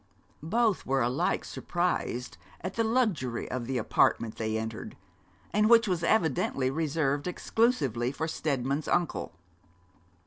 Both 0.41 0.83
were 0.83 1.03
alike 1.03 1.45
surprised 1.45 2.35
at 2.61 2.73
the 2.73 2.83
luxury 2.83 3.47
of 3.51 3.67
the 3.67 3.77
apartment 3.77 4.37
they 4.37 4.57
entered, 4.57 4.97
and 5.53 5.69
which 5.69 5.87
was 5.87 6.03
evidently 6.03 6.71
reserved 6.71 7.27
exclusively 7.27 8.11
for 8.11 8.27
Steadman's 8.27 8.87
uncle. 8.87 9.31